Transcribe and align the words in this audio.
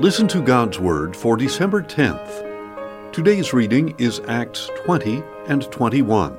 Listen 0.00 0.26
to 0.28 0.40
God's 0.40 0.78
Word 0.78 1.14
for 1.14 1.36
December 1.36 1.82
10th. 1.82 3.12
Today's 3.12 3.52
reading 3.52 3.94
is 3.98 4.22
Acts 4.28 4.70
20 4.86 5.22
and 5.46 5.70
21. 5.70 6.38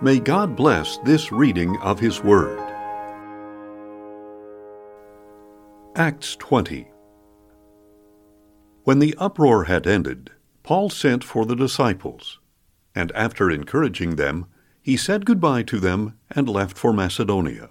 May 0.00 0.18
God 0.18 0.56
bless 0.56 0.96
this 1.04 1.30
reading 1.30 1.76
of 1.82 2.00
His 2.00 2.24
Word. 2.24 2.58
Acts 5.96 6.34
20 6.36 6.90
When 8.84 9.00
the 9.00 9.14
uproar 9.18 9.64
had 9.64 9.86
ended, 9.86 10.30
Paul 10.62 10.88
sent 10.88 11.22
for 11.22 11.44
the 11.44 11.54
disciples, 11.54 12.38
and 12.94 13.12
after 13.12 13.50
encouraging 13.50 14.16
them, 14.16 14.46
he 14.80 14.96
said 14.96 15.26
goodbye 15.26 15.64
to 15.64 15.78
them 15.78 16.18
and 16.30 16.48
left 16.48 16.78
for 16.78 16.94
Macedonia. 16.94 17.68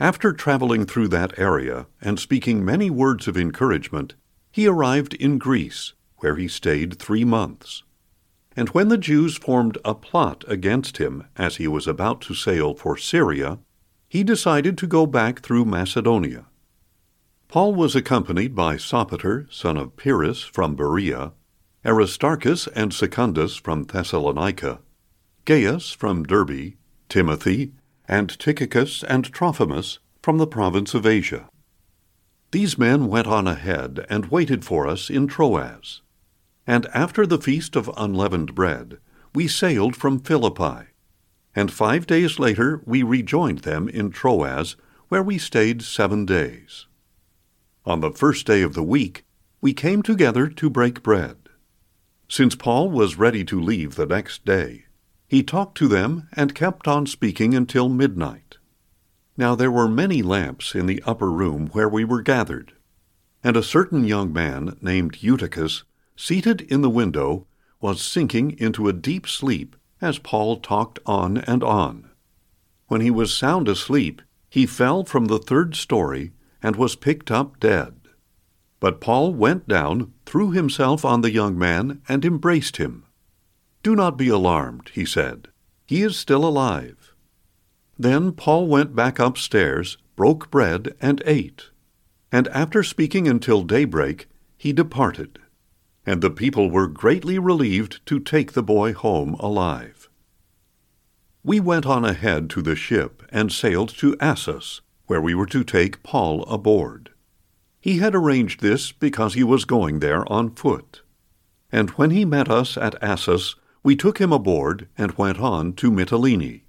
After 0.00 0.32
traveling 0.32 0.86
through 0.86 1.08
that 1.08 1.38
area 1.38 1.86
and 2.00 2.18
speaking 2.18 2.64
many 2.64 2.90
words 2.90 3.28
of 3.28 3.36
encouragement, 3.36 4.14
he 4.50 4.66
arrived 4.66 5.14
in 5.14 5.38
Greece, 5.38 5.92
where 6.18 6.36
he 6.36 6.48
stayed 6.48 6.98
three 6.98 7.24
months. 7.24 7.82
And 8.56 8.68
when 8.70 8.88
the 8.88 8.98
Jews 8.98 9.36
formed 9.36 9.78
a 9.84 9.94
plot 9.94 10.44
against 10.46 10.98
him 10.98 11.24
as 11.36 11.56
he 11.56 11.66
was 11.66 11.86
about 11.86 12.20
to 12.22 12.34
sail 12.34 12.74
for 12.74 12.96
Syria, 12.96 13.58
he 14.08 14.22
decided 14.22 14.76
to 14.78 14.86
go 14.86 15.06
back 15.06 15.40
through 15.40 15.64
Macedonia. 15.64 16.46
Paul 17.48 17.74
was 17.74 17.94
accompanied 17.94 18.54
by 18.54 18.76
Sopater, 18.76 19.46
son 19.52 19.76
of 19.76 19.96
Pyrrhus, 19.96 20.42
from 20.42 20.74
Berea, 20.74 21.32
Aristarchus 21.84 22.66
and 22.68 22.92
Secundus 22.92 23.56
from 23.56 23.84
Thessalonica, 23.84 24.80
Gaius 25.44 25.90
from 25.90 26.24
Derbe, 26.24 26.74
Timothy, 27.08 27.72
and 28.08 28.38
Tychicus 28.38 29.02
and 29.02 29.32
Trophimus 29.32 29.98
from 30.22 30.38
the 30.38 30.46
province 30.46 30.94
of 30.94 31.06
Asia. 31.06 31.48
These 32.52 32.76
men 32.76 33.08
went 33.08 33.26
on 33.26 33.46
ahead 33.46 34.04
and 34.10 34.30
waited 34.30 34.64
for 34.64 34.86
us 34.86 35.08
in 35.08 35.26
Troas. 35.26 36.02
And 36.66 36.86
after 36.94 37.26
the 37.26 37.38
feast 37.38 37.76
of 37.76 37.90
unleavened 37.96 38.54
bread, 38.54 38.98
we 39.34 39.48
sailed 39.48 39.96
from 39.96 40.20
Philippi. 40.20 40.88
And 41.54 41.72
five 41.72 42.06
days 42.06 42.38
later 42.38 42.82
we 42.84 43.02
rejoined 43.02 43.60
them 43.60 43.88
in 43.88 44.10
Troas, 44.10 44.76
where 45.08 45.22
we 45.22 45.38
stayed 45.38 45.82
seven 45.82 46.24
days. 46.24 46.86
On 47.84 48.00
the 48.00 48.12
first 48.12 48.46
day 48.46 48.62
of 48.62 48.74
the 48.74 48.82
week, 48.82 49.24
we 49.60 49.72
came 49.72 50.02
together 50.02 50.48
to 50.48 50.70
break 50.70 51.02
bread. 51.02 51.36
Since 52.28 52.54
Paul 52.54 52.90
was 52.90 53.18
ready 53.18 53.44
to 53.44 53.60
leave 53.60 53.94
the 53.94 54.06
next 54.06 54.44
day, 54.44 54.86
he 55.32 55.42
talked 55.42 55.78
to 55.78 55.88
them 55.88 56.28
and 56.34 56.54
kept 56.54 56.86
on 56.86 57.06
speaking 57.06 57.54
until 57.54 57.88
midnight. 57.88 58.58
Now 59.34 59.54
there 59.54 59.70
were 59.70 59.88
many 59.88 60.20
lamps 60.20 60.74
in 60.74 60.84
the 60.84 61.02
upper 61.06 61.30
room 61.32 61.68
where 61.68 61.88
we 61.88 62.04
were 62.04 62.20
gathered. 62.20 62.74
And 63.42 63.56
a 63.56 63.62
certain 63.62 64.04
young 64.04 64.30
man 64.30 64.76
named 64.82 65.22
Eutychus, 65.22 65.84
seated 66.16 66.60
in 66.60 66.82
the 66.82 66.90
window, 66.90 67.46
was 67.80 68.02
sinking 68.02 68.58
into 68.58 68.88
a 68.88 68.92
deep 68.92 69.26
sleep 69.26 69.74
as 70.02 70.18
Paul 70.18 70.58
talked 70.58 70.98
on 71.06 71.38
and 71.38 71.64
on. 71.64 72.10
When 72.88 73.00
he 73.00 73.10
was 73.10 73.32
sound 73.32 73.68
asleep, 73.68 74.20
he 74.50 74.66
fell 74.66 75.02
from 75.02 75.28
the 75.28 75.38
third 75.38 75.74
story 75.76 76.32
and 76.62 76.76
was 76.76 76.94
picked 76.94 77.30
up 77.30 77.58
dead. 77.58 77.94
But 78.80 79.00
Paul 79.00 79.32
went 79.32 79.66
down, 79.66 80.12
threw 80.26 80.50
himself 80.50 81.06
on 81.06 81.22
the 81.22 81.32
young 81.32 81.58
man, 81.58 82.02
and 82.06 82.22
embraced 82.22 82.76
him. 82.76 83.04
Do 83.82 83.96
not 83.96 84.16
be 84.16 84.28
alarmed, 84.28 84.90
he 84.94 85.04
said. 85.04 85.48
He 85.86 86.02
is 86.02 86.16
still 86.16 86.44
alive. 86.44 87.14
Then 87.98 88.32
Paul 88.32 88.66
went 88.68 88.94
back 88.94 89.18
upstairs, 89.18 89.98
broke 90.16 90.50
bread, 90.50 90.94
and 91.00 91.22
ate. 91.26 91.70
And 92.30 92.48
after 92.48 92.82
speaking 92.82 93.28
until 93.28 93.62
daybreak, 93.62 94.28
he 94.56 94.72
departed. 94.72 95.38
And 96.06 96.22
the 96.22 96.30
people 96.30 96.70
were 96.70 96.86
greatly 96.86 97.38
relieved 97.38 98.04
to 98.06 98.18
take 98.18 98.52
the 98.52 98.62
boy 98.62 98.92
home 98.92 99.34
alive. 99.34 100.08
We 101.44 101.58
went 101.58 101.86
on 101.86 102.04
ahead 102.04 102.48
to 102.50 102.62
the 102.62 102.76
ship 102.76 103.24
and 103.30 103.50
sailed 103.50 103.88
to 103.98 104.16
Assos, 104.20 104.80
where 105.06 105.20
we 105.20 105.34
were 105.34 105.46
to 105.46 105.64
take 105.64 106.02
Paul 106.04 106.44
aboard. 106.44 107.10
He 107.80 107.98
had 107.98 108.14
arranged 108.14 108.60
this 108.60 108.92
because 108.92 109.34
he 109.34 109.42
was 109.42 109.64
going 109.64 109.98
there 109.98 110.30
on 110.32 110.54
foot. 110.54 111.02
And 111.72 111.90
when 111.90 112.10
he 112.10 112.24
met 112.24 112.48
us 112.48 112.76
at 112.76 113.02
Assos, 113.02 113.56
we 113.82 113.96
took 113.96 114.18
him 114.18 114.32
aboard 114.32 114.88
and 114.96 115.18
went 115.18 115.40
on 115.40 115.72
to 115.74 115.90
Mytilene. 115.90 116.62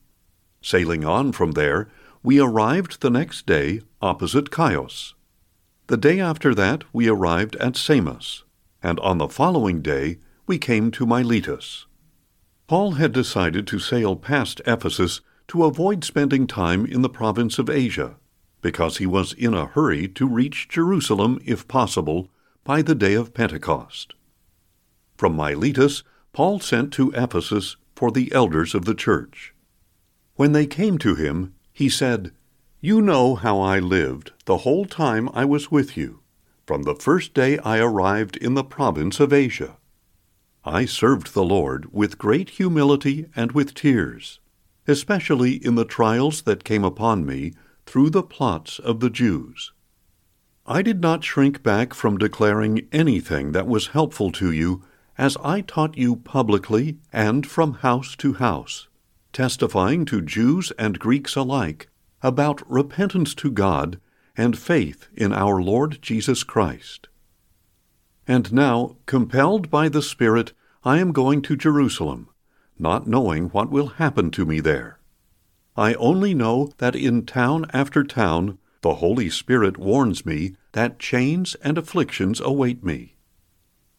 Sailing 0.61 1.05
on 1.05 1.31
from 1.31 1.51
there, 1.51 1.89
we 2.23 2.39
arrived 2.39 3.01
the 3.01 3.09
next 3.09 3.45
day 3.45 3.81
opposite 4.01 4.53
Chios. 4.53 5.13
The 5.87 5.97
day 5.97 6.19
after 6.19 6.55
that 6.55 6.83
we 6.93 7.07
arrived 7.07 7.55
at 7.57 7.75
Samos, 7.75 8.43
and 8.81 8.99
on 9.01 9.17
the 9.17 9.27
following 9.27 9.81
day 9.81 10.17
we 10.47 10.57
came 10.57 10.89
to 10.91 11.05
Miletus. 11.05 11.85
Paul 12.67 12.93
had 12.93 13.11
decided 13.11 13.67
to 13.67 13.79
sail 13.79 14.15
past 14.15 14.61
Ephesus 14.65 15.21
to 15.49 15.65
avoid 15.65 16.03
spending 16.03 16.47
time 16.47 16.85
in 16.85 17.01
the 17.01 17.09
province 17.09 17.59
of 17.59 17.69
Asia, 17.69 18.15
because 18.61 18.97
he 18.97 19.05
was 19.05 19.33
in 19.33 19.53
a 19.53 19.65
hurry 19.65 20.07
to 20.07 20.27
reach 20.27 20.69
Jerusalem, 20.69 21.39
if 21.45 21.67
possible, 21.67 22.29
by 22.63 22.81
the 22.81 22.95
day 22.95 23.13
of 23.13 23.33
Pentecost. 23.33 24.13
From 25.17 25.35
Miletus 25.35 26.03
Paul 26.33 26.59
sent 26.59 26.91
to 26.93 27.11
Ephesus 27.11 27.77
for 27.95 28.09
the 28.09 28.31
elders 28.31 28.73
of 28.73 28.85
the 28.85 28.95
church. 28.95 29.53
When 30.35 30.51
they 30.51 30.65
came 30.65 30.97
to 30.97 31.13
him, 31.13 31.53
he 31.71 31.89
said, 31.89 32.31
You 32.81 33.03
know 33.03 33.35
how 33.35 33.61
I 33.61 33.77
lived 33.77 34.31
the 34.45 34.57
whole 34.57 34.85
time 34.85 35.29
I 35.31 35.45
was 35.45 35.69
with 35.69 35.95
you, 35.95 36.21
from 36.65 36.83
the 36.83 36.95
first 36.95 37.35
day 37.35 37.59
I 37.59 37.77
arrived 37.77 38.35
in 38.37 38.55
the 38.55 38.63
province 38.63 39.19
of 39.19 39.31
Asia. 39.31 39.77
I 40.65 40.85
served 40.85 41.35
the 41.35 41.43
Lord 41.43 41.93
with 41.93 42.17
great 42.17 42.51
humility 42.51 43.27
and 43.35 43.51
with 43.51 43.75
tears, 43.75 44.39
especially 44.87 45.63
in 45.63 45.75
the 45.75 45.85
trials 45.85 46.41
that 46.43 46.63
came 46.63 46.83
upon 46.83 47.27
me 47.27 47.53
through 47.85 48.09
the 48.09 48.23
plots 48.23 48.79
of 48.79 49.01
the 49.01 49.09
Jews. 49.11 49.71
I 50.65 50.81
did 50.81 50.99
not 50.99 51.23
shrink 51.23 51.61
back 51.61 51.93
from 51.93 52.17
declaring 52.17 52.87
anything 52.91 53.51
that 53.51 53.67
was 53.67 53.87
helpful 53.87 54.31
to 54.31 54.51
you 54.51 54.83
as 55.17 55.37
I 55.43 55.61
taught 55.61 55.97
you 55.97 56.15
publicly 56.15 56.97
and 57.11 57.45
from 57.45 57.75
house 57.75 58.15
to 58.17 58.33
house, 58.33 58.87
testifying 59.31 60.05
to 60.05 60.21
Jews 60.21 60.71
and 60.77 60.99
Greeks 60.99 61.35
alike 61.35 61.89
about 62.21 62.69
repentance 62.69 63.35
to 63.35 63.51
God 63.51 63.99
and 64.35 64.57
faith 64.57 65.07
in 65.13 65.33
our 65.33 65.61
Lord 65.61 65.99
Jesus 66.01 66.43
Christ. 66.43 67.09
And 68.27 68.53
now, 68.53 68.95
compelled 69.05 69.69
by 69.69 69.89
the 69.89 70.01
Spirit, 70.01 70.53
I 70.83 70.99
am 70.99 71.11
going 71.11 71.41
to 71.43 71.55
Jerusalem, 71.55 72.29
not 72.79 73.07
knowing 73.07 73.49
what 73.49 73.69
will 73.69 73.87
happen 73.87 74.31
to 74.31 74.45
me 74.45 74.59
there. 74.59 74.99
I 75.75 75.93
only 75.95 76.33
know 76.33 76.71
that 76.77 76.95
in 76.95 77.25
town 77.25 77.65
after 77.73 78.03
town 78.03 78.57
the 78.81 78.95
Holy 78.95 79.29
Spirit 79.29 79.77
warns 79.77 80.25
me 80.25 80.55
that 80.73 80.99
chains 80.99 81.55
and 81.63 81.77
afflictions 81.77 82.39
await 82.39 82.83
me. 82.83 83.12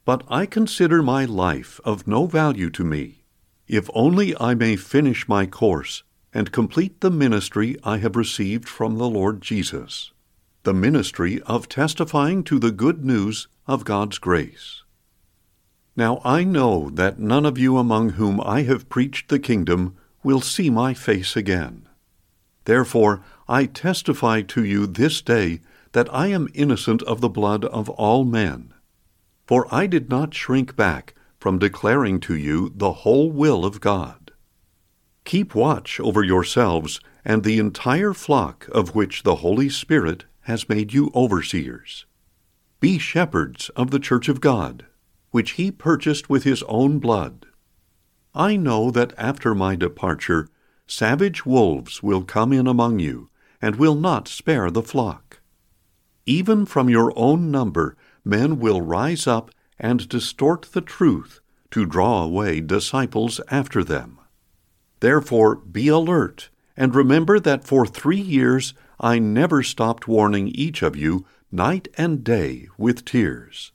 But 0.04 0.22
I 0.28 0.44
consider 0.44 1.03
my 1.03 1.25
life 1.25 1.81
of 1.84 2.06
no 2.06 2.26
value 2.26 2.69
to 2.70 2.84
me, 2.84 3.25
if 3.66 3.88
only 3.94 4.37
I 4.38 4.54
may 4.54 4.76
finish 4.76 5.26
my 5.26 5.47
course 5.47 6.03
and 6.34 6.53
complete 6.53 7.00
the 7.00 7.10
ministry 7.10 7.76
I 7.84 7.98
have 7.98 8.16
received 8.16 8.69
from 8.69 8.98
the 8.98 9.09
Lord 9.09 9.41
Jesus, 9.41 10.12
the 10.65 10.75
ministry 10.75 11.41
of 11.42 11.69
testifying 11.69 12.44
to 12.44 12.59
the 12.59 12.72
good 12.72 13.04
news 13.04 13.48
of 13.66 13.84
God's 13.84 14.19
grace. 14.19 14.82
Now 15.97 16.21
I 16.25 16.44
know 16.44 16.91
that 16.91 17.19
none 17.19 17.47
of 17.47 17.56
you 17.56 17.78
among 17.78 18.10
whom 18.10 18.41
I 18.41 18.62
have 18.62 18.88
preached 18.88 19.28
the 19.28 19.38
kingdom 19.38 19.97
will 20.22 20.41
see 20.41 20.69
my 20.69 20.92
face 20.92 21.36
again. 21.36 21.88
Therefore 22.65 23.22
I 23.48 23.66
testify 23.66 24.42
to 24.42 24.65
you 24.65 24.86
this 24.86 25.22
day 25.22 25.60
that 25.92 26.12
I 26.12 26.27
am 26.27 26.48
innocent 26.53 27.03
of 27.04 27.21
the 27.21 27.28
blood 27.28 27.65
of 27.66 27.89
all 27.89 28.24
men. 28.24 28.73
For 29.47 29.73
I 29.73 29.87
did 29.87 30.09
not 30.09 30.35
shrink 30.35 30.77
back 30.77 31.15
from 31.39 31.59
declaring 31.59 32.21
to 32.21 32.35
you 32.35 32.73
the 32.75 32.93
whole 32.93 33.31
will 33.31 33.65
of 33.65 33.81
God. 33.81 34.33
Keep 35.25 35.55
watch 35.55 36.01
over 36.01 36.23
yourselves 36.23 37.01
and 37.25 37.43
the 37.43 37.59
entire 37.59 38.13
flock 38.13 38.69
of 38.73 38.95
which 38.95 39.23
the 39.23 39.37
Holy 39.37 39.69
Spirit 39.69 40.25
has 40.43 40.69
made 40.69 40.93
you 40.93 41.11
overseers. 41.15 42.07
Be 42.81 42.99
shepherds 42.99 43.71
of 43.71 43.91
the 43.91 43.99
church 43.99 44.29
of 44.29 44.41
God, 44.41 44.85
which 45.31 45.53
he 45.53 45.71
purchased 45.71 46.29
with 46.29 46.45
his 46.45 46.63
own 46.65 46.99
blood. 46.99 47.47
I 48.35 48.57
know 48.57 48.91
that 48.91 49.15
after 49.17 49.55
my 49.55 49.75
departure, 49.77 50.49
savage 50.87 51.47
wolves 51.47 52.03
will 52.03 52.25
come 52.25 52.53
in 52.53 52.67
among 52.67 52.99
you, 52.99 53.31
and 53.63 53.77
will 53.77 53.95
not 53.95 54.29
spare 54.29 54.71
the 54.71 54.83
flock. 54.83 55.41
Even 56.27 56.67
from 56.67 56.91
your 56.91 57.13
own 57.17 57.51
number 57.51 57.97
men 58.24 58.59
will 58.59 58.80
rise 58.80 59.26
up 59.26 59.50
and 59.78 60.09
distort 60.09 60.62
the 60.72 60.80
truth 60.80 61.41
to 61.71 61.84
draw 61.84 62.22
away 62.22 62.60
disciples 62.60 63.41
after 63.50 63.82
them. 63.82 64.18
Therefore, 65.00 65.56
be 65.56 65.88
alert, 65.88 66.50
and 66.76 66.94
remember 66.94 67.38
that 67.41 67.65
for 67.65 67.86
three 67.86 68.21
years 68.21 68.74
I 69.00 69.18
never 69.18 69.62
stopped 69.62 70.09
warning 70.09 70.48
each 70.48 70.82
of 70.82 70.97
you 70.97 71.26
night 71.50 71.88
and 71.98 72.24
day 72.24 72.68
with 72.78 73.04
tears. 73.04 73.72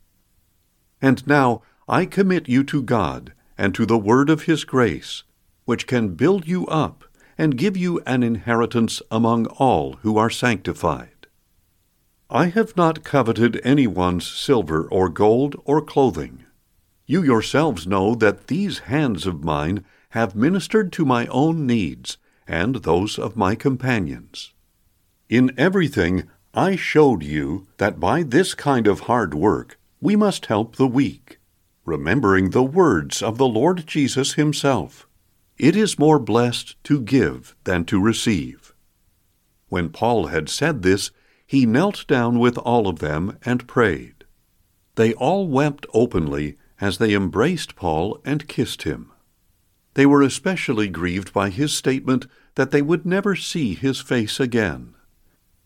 And 1.02 1.26
now 1.28 1.62
I 1.88 2.06
commit 2.06 2.50
you 2.50 2.64
to 2.66 2.82
God 2.82 3.34
and 3.58 3.76
to 3.76 3.86
the 3.86 3.98
word 3.98 4.30
of 4.30 4.44
his 4.44 4.64
grace, 4.64 5.24
which 5.66 5.88
can 5.88 6.16
build 6.16 6.48
you 6.48 6.66
up 6.68 7.04
and 7.38 7.58
give 7.58 7.78
you 7.78 8.00
an 8.06 8.24
inheritance 8.24 9.02
among 9.12 9.46
all 9.48 9.94
who 10.02 10.18
are 10.18 10.30
sanctified. 10.30 11.19
I 12.32 12.50
have 12.50 12.78
not 12.78 13.04
coveted 13.04 13.60
anyone's 13.64 14.28
silver 14.28 14.88
or 14.92 15.10
gold 15.10 15.56
or 15.66 15.82
clothing. 15.82 16.46
You 17.08 17.24
yourselves 17.24 17.88
know 17.88 18.14
that 18.14 18.46
these 18.48 18.80
hands 18.80 19.26
of 19.26 19.44
mine 19.44 19.84
have 20.10 20.36
ministered 20.36 20.92
to 20.94 21.06
my 21.06 21.26
own 21.28 21.66
needs 21.66 22.20
and 22.48 22.76
those 22.76 23.18
of 23.18 23.36
my 23.36 23.56
companions. 23.56 24.54
In 25.28 25.52
everything, 25.58 26.30
I 26.54 26.76
showed 26.76 27.24
you 27.24 27.68
that 27.78 28.00
by 28.00 28.22
this 28.22 28.54
kind 28.54 28.86
of 28.86 29.02
hard 29.02 29.34
work 29.34 29.80
we 30.00 30.16
must 30.16 30.46
help 30.46 30.76
the 30.76 30.88
weak, 30.88 31.40
remembering 31.84 32.52
the 32.52 32.64
words 32.64 33.24
of 33.24 33.40
the 33.40 33.48
Lord 33.48 33.88
Jesus 33.88 34.34
Himself. 34.34 35.08
It 35.58 35.76
is 35.76 35.98
more 35.98 36.20
blessed 36.20 36.76
to 36.84 37.02
give 37.02 37.56
than 37.64 37.86
to 37.86 38.00
receive. 38.00 38.74
When 39.68 39.90
Paul 39.90 40.28
had 40.28 40.48
said 40.48 40.84
this, 40.84 41.10
he 41.50 41.66
knelt 41.66 42.06
down 42.06 42.38
with 42.38 42.60
all 42.60 42.88
of 42.88 43.00
them 43.00 43.36
and 43.44 43.68
prayed. 43.68 44.24
They 44.94 45.16
all 45.16 45.48
wept 45.48 45.88
openly 45.96 46.60
as 46.80 47.00
they 47.00 47.16
embraced 47.16 47.76
Paul 47.76 48.22
and 48.24 48.48
kissed 48.48 48.84
him. 48.84 49.12
They 49.96 50.06
were 50.06 50.22
especially 50.22 50.90
grieved 50.90 51.34
by 51.34 51.50
his 51.50 51.76
statement 51.76 52.28
that 52.54 52.70
they 52.70 52.84
would 52.84 53.04
never 53.04 53.36
see 53.36 53.74
his 53.74 54.00
face 54.00 54.40
again. 54.40 54.94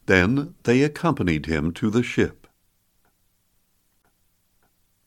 Then 0.05 0.55
they 0.63 0.83
accompanied 0.83 1.47
him 1.47 1.73
to 1.73 1.89
the 1.89 2.01
ship. 2.01 2.47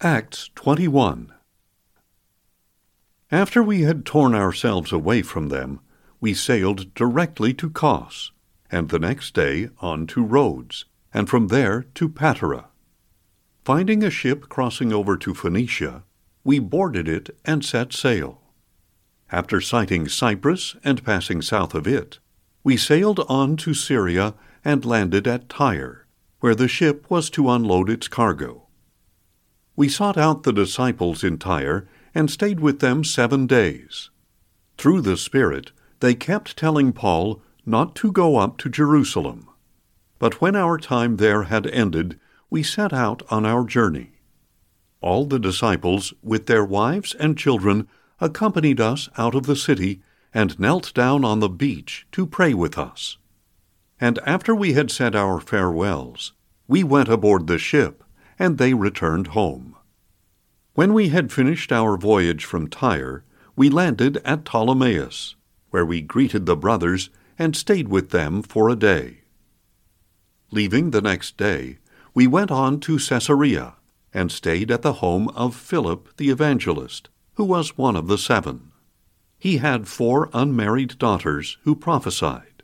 Acts 0.02 0.50
21 0.56 1.32
After 3.30 3.62
we 3.62 3.80
had 3.80 4.04
torn 4.04 4.34
ourselves 4.34 4.92
away 4.92 5.22
from 5.22 5.48
them, 5.48 5.80
we 6.20 6.34
sailed 6.34 6.92
directly 6.92 7.54
to 7.54 7.70
Kos, 7.70 8.30
and 8.76 8.90
the 8.90 8.98
next 8.98 9.32
day 9.32 9.70
on 9.80 10.06
to 10.06 10.22
Rhodes, 10.22 10.84
and 11.14 11.30
from 11.30 11.48
there 11.48 11.86
to 11.94 12.10
Patara. 12.10 12.66
Finding 13.64 14.04
a 14.04 14.10
ship 14.10 14.50
crossing 14.50 14.92
over 14.92 15.16
to 15.16 15.32
Phoenicia, 15.32 16.04
we 16.44 16.58
boarded 16.58 17.08
it 17.08 17.34
and 17.42 17.64
set 17.64 17.94
sail. 17.94 18.42
After 19.32 19.62
sighting 19.62 20.08
Cyprus 20.08 20.76
and 20.84 21.02
passing 21.02 21.40
south 21.40 21.74
of 21.74 21.86
it, 21.86 22.18
we 22.62 22.76
sailed 22.76 23.20
on 23.30 23.56
to 23.56 23.72
Syria 23.72 24.34
and 24.62 24.84
landed 24.84 25.26
at 25.26 25.48
Tyre, 25.48 26.06
where 26.40 26.54
the 26.54 26.68
ship 26.68 27.10
was 27.10 27.30
to 27.30 27.48
unload 27.48 27.88
its 27.88 28.08
cargo. 28.08 28.66
We 29.74 29.88
sought 29.88 30.18
out 30.18 30.42
the 30.42 30.52
disciples 30.52 31.24
in 31.24 31.38
Tyre 31.38 31.88
and 32.14 32.30
stayed 32.30 32.60
with 32.60 32.80
them 32.80 33.04
seven 33.04 33.46
days. 33.46 34.10
Through 34.76 35.00
the 35.00 35.16
Spirit, 35.16 35.72
they 36.00 36.14
kept 36.14 36.58
telling 36.58 36.92
Paul 36.92 37.40
not 37.66 37.96
to 37.96 38.12
go 38.12 38.36
up 38.36 38.56
to 38.58 38.70
Jerusalem. 38.70 39.48
But 40.18 40.40
when 40.40 40.56
our 40.56 40.78
time 40.78 41.16
there 41.16 41.42
had 41.42 41.66
ended, 41.66 42.18
we 42.48 42.62
set 42.62 42.92
out 42.92 43.22
on 43.28 43.44
our 43.44 43.64
journey. 43.64 44.12
All 45.00 45.26
the 45.26 45.38
disciples, 45.38 46.14
with 46.22 46.46
their 46.46 46.64
wives 46.64 47.14
and 47.14 47.36
children, 47.36 47.88
accompanied 48.20 48.80
us 48.80 49.08
out 49.18 49.34
of 49.34 49.44
the 49.46 49.56
city 49.56 50.00
and 50.32 50.58
knelt 50.58 50.94
down 50.94 51.24
on 51.24 51.40
the 51.40 51.48
beach 51.48 52.06
to 52.12 52.26
pray 52.26 52.54
with 52.54 52.78
us. 52.78 53.18
And 54.00 54.18
after 54.26 54.54
we 54.54 54.74
had 54.74 54.90
said 54.90 55.16
our 55.16 55.40
farewells, 55.40 56.32
we 56.68 56.84
went 56.84 57.08
aboard 57.08 57.46
the 57.46 57.58
ship, 57.58 58.04
and 58.38 58.58
they 58.58 58.74
returned 58.74 59.28
home. 59.28 59.76
When 60.74 60.92
we 60.92 61.08
had 61.08 61.32
finished 61.32 61.72
our 61.72 61.96
voyage 61.96 62.44
from 62.44 62.68
Tyre, 62.68 63.24
we 63.54 63.70
landed 63.70 64.18
at 64.18 64.44
Ptolemais, 64.44 65.34
where 65.70 65.86
we 65.86 66.02
greeted 66.02 66.44
the 66.44 66.56
brothers 66.56 67.08
and 67.38 67.56
stayed 67.56 67.88
with 67.88 68.10
them 68.10 68.42
for 68.42 68.68
a 68.68 68.76
day. 68.76 69.22
Leaving 70.50 70.90
the 70.90 71.02
next 71.02 71.36
day, 71.36 71.78
we 72.14 72.26
went 72.26 72.50
on 72.50 72.80
to 72.80 72.98
Caesarea 72.98 73.74
and 74.14 74.32
stayed 74.32 74.70
at 74.70 74.82
the 74.82 74.94
home 74.94 75.28
of 75.30 75.54
Philip 75.54 76.16
the 76.16 76.30
evangelist 76.30 77.08
who 77.34 77.44
was 77.44 77.76
one 77.76 77.96
of 77.96 78.08
the 78.08 78.18
seven. 78.18 78.72
He 79.38 79.58
had 79.58 79.86
four 79.86 80.30
unmarried 80.32 80.98
daughters 80.98 81.58
who 81.64 81.76
prophesied. 81.76 82.62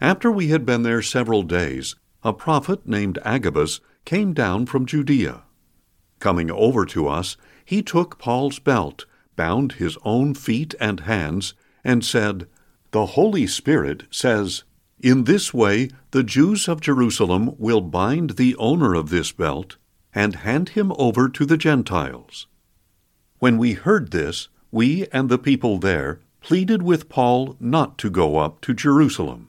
After 0.00 0.30
we 0.30 0.48
had 0.48 0.64
been 0.64 0.82
there 0.82 1.02
several 1.02 1.42
days, 1.42 1.96
a 2.22 2.32
prophet 2.32 2.86
named 2.86 3.18
Agabus 3.24 3.80
came 4.04 4.32
down 4.32 4.66
from 4.66 4.86
Judea. 4.86 5.42
Coming 6.20 6.50
over 6.50 6.86
to 6.86 7.08
us, 7.08 7.36
he 7.64 7.82
took 7.82 8.18
Paul's 8.18 8.58
belt, 8.58 9.04
bound 9.34 9.72
his 9.72 9.98
own 10.04 10.34
feet 10.34 10.74
and 10.80 11.00
hands, 11.00 11.54
and 11.82 12.04
said, 12.04 12.46
The 12.96 13.12
Holy 13.12 13.46
Spirit 13.46 14.04
says, 14.10 14.64
In 15.02 15.24
this 15.24 15.52
way 15.52 15.90
the 16.12 16.22
Jews 16.22 16.66
of 16.66 16.80
Jerusalem 16.80 17.54
will 17.58 17.82
bind 17.82 18.38
the 18.38 18.56
owner 18.56 18.94
of 18.94 19.10
this 19.10 19.32
belt 19.32 19.76
and 20.14 20.36
hand 20.36 20.70
him 20.70 20.94
over 20.96 21.28
to 21.28 21.44
the 21.44 21.58
Gentiles. 21.58 22.46
When 23.38 23.58
we 23.58 23.74
heard 23.74 24.12
this, 24.12 24.48
we 24.70 25.06
and 25.12 25.28
the 25.28 25.36
people 25.36 25.76
there 25.76 26.20
pleaded 26.40 26.82
with 26.82 27.10
Paul 27.10 27.58
not 27.60 27.98
to 27.98 28.08
go 28.08 28.38
up 28.38 28.62
to 28.62 28.72
Jerusalem. 28.72 29.48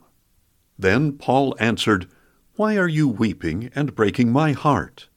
Then 0.77 1.13
Paul 1.13 1.55
answered, 1.57 2.09
Why 2.57 2.75
are 2.75 2.89
you 2.89 3.07
weeping 3.07 3.71
and 3.73 3.95
breaking 3.95 4.29
my 4.29 4.51
heart? 4.51 5.07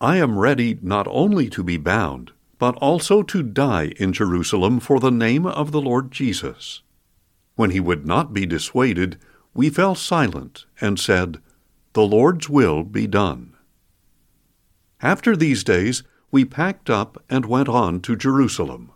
I 0.00 0.16
am 0.16 0.38
ready 0.38 0.78
not 0.80 1.06
only 1.08 1.50
to 1.50 1.62
be 1.62 1.76
bound, 1.76 2.32
but 2.58 2.74
also 2.76 3.22
to 3.24 3.42
die 3.42 3.92
in 3.98 4.14
Jerusalem 4.14 4.80
for 4.80 4.98
the 4.98 5.10
name 5.10 5.44
of 5.44 5.72
the 5.72 5.82
Lord 5.82 6.10
Jesus. 6.10 6.80
When 7.56 7.70
he 7.70 7.80
would 7.80 8.06
not 8.06 8.32
be 8.32 8.46
dissuaded, 8.46 9.18
we 9.54 9.70
fell 9.70 9.94
silent 9.94 10.66
and 10.80 11.00
said, 11.00 11.38
The 11.94 12.06
Lord's 12.06 12.48
will 12.48 12.84
be 12.84 13.06
done. 13.06 13.54
After 15.00 15.34
these 15.34 15.64
days, 15.64 16.02
we 16.30 16.44
packed 16.44 16.90
up 16.90 17.22
and 17.28 17.46
went 17.46 17.68
on 17.68 18.00
to 18.02 18.16
Jerusalem. 18.16 18.92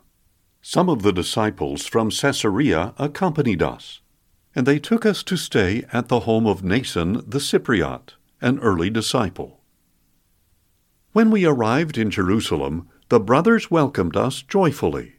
Some 0.61 0.89
of 0.89 1.01
the 1.01 1.11
disciples 1.11 1.87
from 1.87 2.11
Caesarea 2.11 2.93
accompanied 2.97 3.63
us, 3.63 4.01
and 4.55 4.67
they 4.67 4.77
took 4.77 5.05
us 5.05 5.23
to 5.23 5.37
stay 5.37 5.83
at 5.91 6.07
the 6.07 6.21
home 6.21 6.45
of 6.45 6.61
Mnason 6.61 7.23
the 7.27 7.39
Cypriot, 7.39 8.13
an 8.41 8.59
early 8.59 8.91
disciple. 8.91 9.61
When 11.13 11.31
we 11.31 11.45
arrived 11.45 11.97
in 11.97 12.11
Jerusalem, 12.11 12.87
the 13.09 13.19
brothers 13.19 13.71
welcomed 13.71 14.15
us 14.15 14.43
joyfully. 14.43 15.15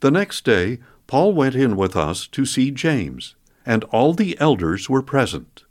The 0.00 0.10
next 0.10 0.44
day, 0.44 0.80
Paul 1.06 1.34
went 1.34 1.54
in 1.54 1.76
with 1.76 1.96
us 1.96 2.26
to 2.28 2.46
see 2.46 2.70
James, 2.70 3.34
and 3.66 3.84
all 3.84 4.14
the 4.14 4.38
elders 4.40 4.88
were 4.88 5.02
present. 5.02 5.64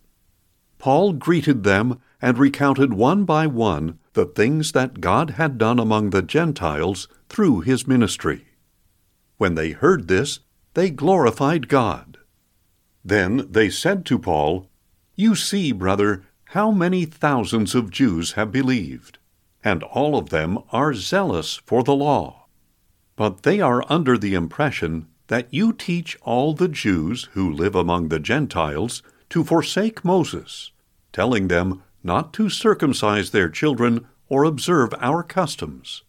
Paul 0.77 1.13
greeted 1.13 1.63
them 1.63 1.99
and 2.21 2.37
recounted 2.37 2.93
one 2.93 3.25
by 3.25 3.47
one 3.47 3.99
the 4.13 4.25
things 4.25 4.73
that 4.73 5.01
God 5.01 5.31
had 5.31 5.57
done 5.57 5.79
among 5.79 6.09
the 6.09 6.21
Gentiles 6.21 7.07
through 7.29 7.61
his 7.61 7.87
ministry. 7.87 8.45
When 9.37 9.55
they 9.55 9.71
heard 9.71 10.07
this, 10.07 10.39
they 10.73 10.89
glorified 10.89 11.67
God. 11.67 12.17
Then 13.03 13.47
they 13.49 13.69
said 13.69 14.05
to 14.05 14.19
Paul, 14.19 14.69
You 15.15 15.35
see, 15.35 15.71
brother, 15.71 16.23
how 16.47 16.71
many 16.71 17.05
thousands 17.05 17.73
of 17.75 17.89
Jews 17.89 18.33
have 18.33 18.51
believed, 18.51 19.17
and 19.63 19.83
all 19.83 20.17
of 20.17 20.29
them 20.29 20.59
are 20.71 20.93
zealous 20.93 21.55
for 21.65 21.83
the 21.83 21.95
law. 21.95 22.45
But 23.15 23.43
they 23.43 23.59
are 23.59 23.83
under 23.89 24.17
the 24.17 24.35
impression 24.35 25.07
that 25.33 25.51
you 25.51 25.73
teach 25.73 26.15
all 26.21 26.53
the 26.53 26.67
Jews 26.67 27.27
who 27.31 27.51
live 27.51 27.73
among 27.73 28.09
the 28.09 28.19
Gentiles 28.19 29.01
to 29.31 29.43
forsake 29.43 30.05
Moses, 30.05 30.69
telling 31.11 31.47
them 31.47 31.81
not 32.03 32.33
to 32.33 32.51
circumcise 32.51 33.31
their 33.31 33.49
children 33.49 34.05
or 34.29 34.43
observe 34.43 34.93
our 34.99 35.23
customs. 35.23 36.03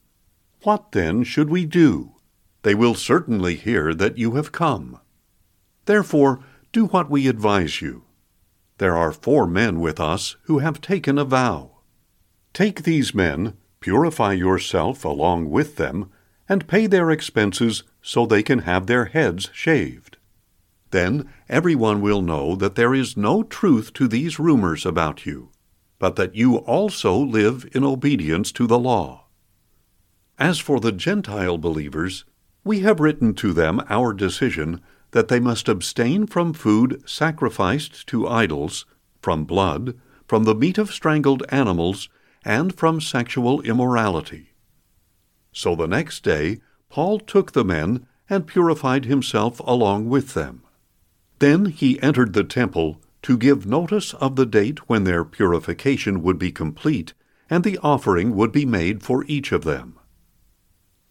What 0.65 0.93
then 0.93 1.25
should 1.25 1.49
we 1.49 1.65
do? 1.65 2.17
They 2.65 2.75
will 2.75 2.95
certainly 2.95 3.55
hear 3.55 3.95
that 3.95 4.19
you 4.19 4.33
have 4.33 4.53
come. 4.53 5.01
Therefore, 5.87 6.41
do 6.71 6.85
what 6.85 7.09
we 7.09 7.27
advise 7.27 7.81
you. 7.81 8.05
There 8.77 8.95
are 8.95 9.11
four 9.11 9.47
men 9.47 9.81
with 9.81 9.99
us 10.01 10.37
who 10.43 10.59
have 10.59 10.83
taken 10.83 11.17
a 11.17 11.25
vow. 11.25 11.79
Take 12.53 12.83
these 12.83 13.15
men, 13.15 13.57
purify 13.81 14.35
yourself 14.35 15.03
along 15.03 15.49
with 15.49 15.77
them, 15.77 16.11
and 16.49 16.69
pay 16.69 16.87
their 16.87 17.11
expenses 17.11 17.83
so 18.03 18.27
they 18.27 18.43
can 18.43 18.61
have 18.61 18.87
their 18.87 19.07
heads 19.07 19.51
shaved. 19.53 20.17
Then 20.91 21.29
everyone 21.49 22.01
will 22.01 22.23
know 22.23 22.55
that 22.57 22.75
there 22.75 22.95
is 22.95 23.17
no 23.17 23.43
truth 23.43 23.93
to 23.95 24.07
these 24.07 24.39
rumors 24.39 24.87
about 24.87 25.27
you 25.27 25.51
but 26.05 26.17
that 26.17 26.35
you 26.35 26.57
also 26.57 27.17
live 27.17 27.67
in 27.73 27.85
obedience 27.85 28.53
to 28.53 28.67
the 28.67 28.79
law. 28.79 29.25
As 30.39 30.59
for 30.59 30.81
the 30.81 30.93
Gentile 30.93 31.59
believers, 31.59 32.25
we 32.65 32.81
have 32.81 33.01
written 33.01 33.35
to 33.37 33.53
them 33.53 33.81
our 33.89 34.13
decision 34.13 34.83
that 35.13 35.29
they 35.29 35.41
must 35.41 35.69
abstain 35.69 36.27
from 36.27 36.53
food 36.53 37.03
sacrificed 37.07 38.07
to 38.09 38.29
idols, 38.29 38.85
from 39.23 39.45
blood, 39.45 39.99
from 40.27 40.45
the 40.45 40.55
meat 40.55 40.77
of 40.77 40.93
strangled 40.93 41.43
animals, 41.51 42.09
and 42.45 42.75
from 42.75 43.01
sexual 43.01 43.61
immorality. 43.63 44.51
So 45.55 45.75
the 45.75 45.87
next 45.87 46.25
day 46.25 46.61
Paul 46.91 47.21
took 47.21 47.53
the 47.53 47.65
men 47.65 48.07
and 48.29 48.47
purified 48.47 49.05
himself 49.05 49.61
along 49.61 50.09
with 50.09 50.35
them. 50.35 50.63
Then 51.39 51.67
he 51.67 52.03
entered 52.03 52.33
the 52.33 52.45
temple 52.45 53.01
to 53.23 53.39
give 53.39 53.65
notice 53.65 54.13
of 54.15 54.37
the 54.37 54.47
date 54.47 54.89
when 54.89 55.05
their 55.05 55.25
purification 55.25 56.23
would 56.23 56.39
be 56.39 56.53
complete 56.53 57.15
and 57.49 57.63
the 57.63 57.79
offering 57.79 58.35
would 58.35 58.53
be 58.53 58.67
made 58.67 59.03
for 59.03 59.25
each 59.27 59.53
of 59.53 59.65
them. 59.65 59.99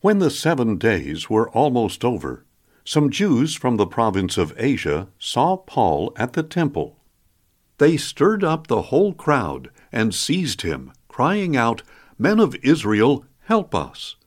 When 0.02 0.20
the 0.20 0.30
seven 0.30 0.78
days 0.78 1.30
were 1.30 1.50
almost 1.50 2.04
over, 2.04 2.46
some 2.84 3.10
Jews 3.10 3.56
from 3.56 3.78
the 3.78 3.88
province 3.88 4.38
of 4.38 4.54
Asia 4.58 5.08
saw 5.18 5.56
Paul 5.56 6.12
at 6.18 6.34
the 6.34 6.44
temple. 6.44 7.00
They 7.78 7.96
stirred 7.96 8.44
up 8.44 8.68
the 8.68 8.84
whole 8.84 9.14
crowd 9.14 9.70
and 9.92 10.14
seized 10.14 10.64
him, 10.64 10.92
crying 11.08 11.56
out, 11.56 11.82
Men 12.18 12.40
of 12.40 12.56
Israel, 12.62 13.26
help 13.46 13.74
us! 13.74 14.18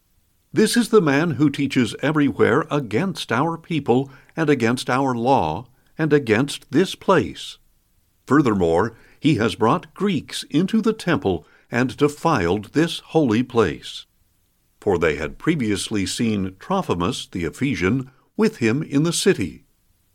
This 0.57 0.75
is 0.75 0.89
the 0.89 1.03
man 1.03 1.33
who 1.33 1.51
teaches 1.51 1.95
everywhere 2.01 2.65
against 2.71 3.31
our 3.31 3.59
people 3.59 4.11
and 4.35 4.49
against 4.49 4.89
our 4.89 5.15
law 5.15 5.67
and 5.99 6.15
against 6.15 6.73
this 6.73 6.95
place. 6.95 7.59
Furthermore, 8.27 8.95
he 9.21 9.35
has 9.35 9.55
brought 9.55 9.93
Greeks 9.93 10.45
into 10.45 10.81
the 10.81 10.95
temple 10.95 11.47
and 11.71 11.95
defiled 11.95 12.73
this 12.73 13.01
holy 13.01 13.43
place. 13.43 14.07
For 14.81 14.97
they 14.97 15.17
had 15.17 15.37
previously 15.37 16.07
seen 16.07 16.57
Trophimus 16.59 17.27
the 17.27 17.45
Ephesian 17.45 18.11
with 18.35 18.57
him 18.57 18.83
in 18.83 19.03
the 19.03 19.13
city, 19.13 19.67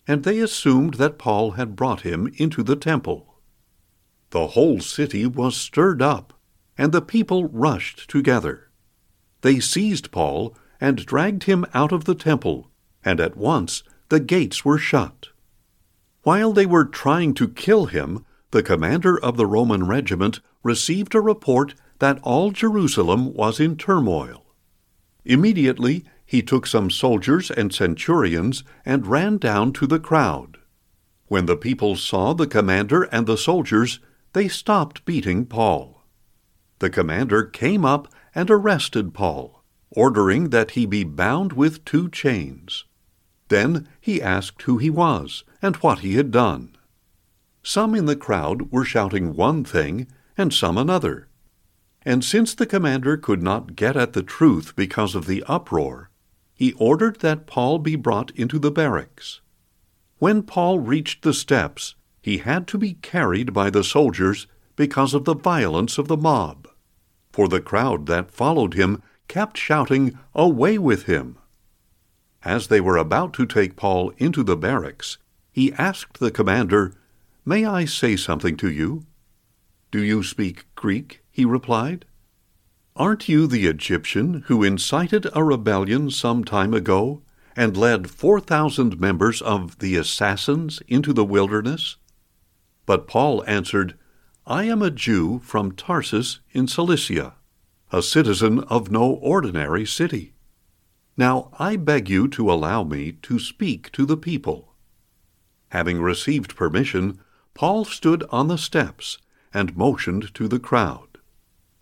and 0.08 0.24
they 0.24 0.40
assumed 0.40 0.96
that 0.96 1.20
Paul 1.20 1.52
had 1.52 1.76
brought 1.76 2.02
him 2.02 2.34
into 2.38 2.64
the 2.64 2.76
temple. 2.76 3.36
The 4.32 4.48
whole 4.48 4.80
city 4.80 5.28
was 5.28 5.56
stirred 5.56 6.02
up, 6.02 6.34
and 6.80 6.92
the 6.92 7.02
people 7.04 7.48
rushed 7.48 8.10
together. 8.10 8.71
They 9.42 9.60
seized 9.60 10.12
Paul 10.12 10.56
and 10.80 11.06
dragged 11.06 11.44
him 11.44 11.66
out 11.74 11.92
of 11.92 12.06
the 12.06 12.16
temple, 12.16 12.70
and 13.04 13.20
at 13.20 13.38
once 13.38 13.84
the 14.10 14.20
gates 14.20 14.64
were 14.66 14.78
shut. 14.78 15.30
While 16.24 16.54
they 16.54 16.66
were 16.66 16.86
trying 16.86 17.34
to 17.36 17.48
kill 17.48 17.86
him, 17.88 18.26
the 18.52 18.64
commander 18.64 19.20
of 19.20 19.38
the 19.38 19.46
Roman 19.46 19.88
regiment 19.88 20.40
received 20.64 21.16
a 21.16 21.22
report 21.22 21.74
that 22.00 22.20
all 22.24 22.52
Jerusalem 22.52 23.34
was 23.34 23.60
in 23.60 23.78
turmoil. 23.78 24.46
Immediately 25.26 26.06
he 26.26 26.42
took 26.42 26.66
some 26.66 26.90
soldiers 26.90 27.52
and 27.52 27.74
centurions 27.74 28.64
and 28.86 29.08
ran 29.08 29.38
down 29.38 29.74
to 29.74 29.88
the 29.88 30.00
crowd. 30.00 30.58
When 31.28 31.46
the 31.46 31.58
people 31.58 31.96
saw 31.96 32.34
the 32.34 32.48
commander 32.48 33.04
and 33.04 33.26
the 33.26 33.38
soldiers, 33.38 34.00
they 34.34 34.48
stopped 34.48 35.06
beating 35.06 35.46
Paul. 35.46 36.04
The 36.80 36.90
commander 36.90 37.44
came 37.44 37.86
up 37.86 38.08
and 38.34 38.50
arrested 38.50 39.14
Paul, 39.14 39.64
ordering 39.90 40.50
that 40.50 40.72
he 40.72 40.86
be 40.86 41.04
bound 41.04 41.54
with 41.54 41.84
two 41.86 42.10
chains. 42.10 42.86
Then 43.50 43.88
he 44.00 44.22
asked 44.22 44.62
who 44.62 44.78
he 44.78 44.90
was 44.90 45.44
and 45.62 45.76
what 45.78 46.00
he 46.00 46.16
had 46.16 46.32
done. 46.32 46.78
Some 47.64 47.94
in 47.94 48.06
the 48.06 48.16
crowd 48.16 48.72
were 48.72 48.86
shouting 48.86 49.36
one 49.36 49.64
thing 49.64 50.08
and 50.38 50.54
some 50.54 50.78
another. 50.78 51.28
And 52.04 52.24
since 52.24 52.56
the 52.56 52.66
commander 52.66 53.18
could 53.18 53.44
not 53.44 53.76
get 53.76 53.96
at 53.96 54.14
the 54.14 54.24
truth 54.24 54.76
because 54.76 55.14
of 55.14 55.28
the 55.28 55.44
uproar, 55.48 56.10
he 56.56 56.74
ordered 56.74 57.20
that 57.20 57.48
Paul 57.48 57.80
be 57.80 57.96
brought 57.96 58.32
into 58.32 58.58
the 58.58 58.72
barracks. 58.72 59.42
When 60.18 60.44
Paul 60.44 60.80
reached 60.80 61.24
the 61.24 61.34
steps, 61.34 61.96
he 62.22 62.38
had 62.38 62.68
to 62.68 62.78
be 62.78 62.94
carried 62.94 63.54
by 63.54 63.70
the 63.70 63.84
soldiers 63.84 64.48
because 64.76 65.14
of 65.14 65.26
the 65.26 65.36
violence 65.36 65.98
of 65.98 66.08
the 66.08 66.18
mob. 66.18 66.61
For 67.32 67.48
the 67.48 67.62
crowd 67.62 68.08
that 68.08 68.32
followed 68.32 68.74
him 68.74 69.02
kept 69.28 69.58
shouting, 69.58 70.18
Away 70.36 70.78
with 70.78 71.04
him! 71.04 71.38
As 72.44 72.68
they 72.68 72.82
were 72.82 72.98
about 72.98 73.34
to 73.34 73.46
take 73.46 73.76
Paul 73.76 74.12
into 74.18 74.44
the 74.44 74.58
barracks, 74.58 75.18
he 75.52 75.74
asked 75.74 76.20
the 76.20 76.32
commander, 76.32 76.94
May 77.46 77.66
I 77.66 77.86
say 77.86 78.16
something 78.16 78.58
to 78.58 78.70
you? 78.70 79.06
Do 79.92 80.02
you 80.02 80.24
speak 80.24 80.66
Greek? 80.76 81.24
he 81.32 81.46
replied. 81.46 82.06
Aren't 82.96 83.30
you 83.30 83.48
the 83.48 83.68
Egyptian 83.68 84.44
who 84.48 84.64
incited 84.64 85.28
a 85.34 85.44
rebellion 85.44 86.12
some 86.12 86.44
time 86.44 86.74
ago 86.74 87.22
and 87.56 87.78
led 87.78 88.10
4,000 88.10 89.00
members 89.00 89.42
of 89.42 89.80
the 89.80 89.96
assassins 89.96 90.82
into 90.88 91.14
the 91.14 91.26
wilderness? 91.26 91.98
But 92.86 93.08
Paul 93.08 93.44
answered, 93.48 93.98
I 94.48 94.64
am 94.64 94.82
a 94.82 94.90
Jew 94.90 95.40
from 95.44 95.74
Tarsus 95.74 96.40
in 96.52 96.68
Cilicia, 96.68 97.36
a 97.92 98.02
citizen 98.02 98.62
of 98.62 98.90
no 98.90 99.04
ordinary 99.04 99.86
city. 99.86 100.34
Now 101.16 101.52
I 101.60 101.76
beg 101.76 102.10
you 102.10 102.28
to 102.30 102.52
allow 102.52 102.84
me 102.84 103.12
to 103.24 103.38
speak 103.38 103.92
to 103.92 104.06
the 104.06 104.18
people. 104.18 104.74
Having 105.70 106.02
received 106.02 106.56
permission, 106.56 107.20
Paul 107.54 107.86
stood 107.86 108.24
on 108.30 108.48
the 108.48 108.58
steps 108.58 109.20
and 109.54 109.78
motioned 109.78 110.34
to 110.34 110.48
the 110.48 110.60
crowd. 110.60 111.20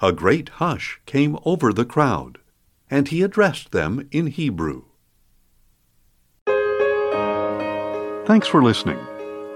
A 0.01 0.12
great 0.12 0.50
hush 0.50 1.00
came 1.06 1.38
over 1.46 1.72
the 1.72 1.86
crowd, 1.86 2.39
and 2.89 3.08
he 3.08 3.22
addressed 3.22 3.72
them 3.72 4.08
in 4.12 4.28
Hebrew. 4.28 4.84
Thanks 8.25 8.48
for 8.48 8.62
listening, 8.62 9.00